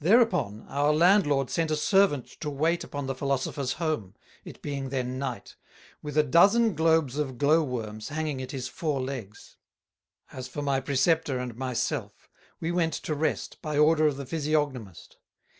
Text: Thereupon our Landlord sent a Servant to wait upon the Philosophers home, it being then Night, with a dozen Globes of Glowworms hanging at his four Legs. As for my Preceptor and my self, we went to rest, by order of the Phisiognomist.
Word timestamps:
Thereupon 0.00 0.66
our 0.66 0.92
Landlord 0.92 1.48
sent 1.48 1.70
a 1.70 1.76
Servant 1.76 2.26
to 2.40 2.50
wait 2.50 2.82
upon 2.82 3.06
the 3.06 3.14
Philosophers 3.14 3.74
home, 3.74 4.16
it 4.44 4.60
being 4.62 4.88
then 4.88 5.16
Night, 5.16 5.54
with 6.02 6.18
a 6.18 6.24
dozen 6.24 6.74
Globes 6.74 7.18
of 7.18 7.38
Glowworms 7.38 8.08
hanging 8.08 8.42
at 8.42 8.50
his 8.50 8.66
four 8.66 9.00
Legs. 9.00 9.56
As 10.32 10.48
for 10.48 10.62
my 10.62 10.80
Preceptor 10.80 11.38
and 11.38 11.54
my 11.54 11.72
self, 11.72 12.28
we 12.58 12.72
went 12.72 12.94
to 12.94 13.14
rest, 13.14 13.62
by 13.62 13.78
order 13.78 14.08
of 14.08 14.16
the 14.16 14.26
Phisiognomist. 14.26 15.18